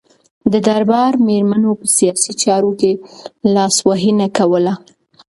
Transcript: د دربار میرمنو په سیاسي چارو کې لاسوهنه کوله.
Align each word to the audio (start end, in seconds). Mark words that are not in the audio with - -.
د 0.51 0.53
دربار 0.67 1.13
میرمنو 1.27 1.71
په 1.79 1.87
سیاسي 1.97 2.33
چارو 2.43 2.71
کې 2.79 2.91
لاسوهنه 3.53 4.27
کوله. 4.37 4.73